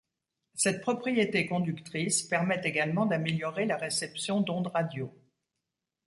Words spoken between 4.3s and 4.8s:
d'ondes